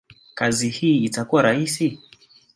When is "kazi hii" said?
0.35-0.97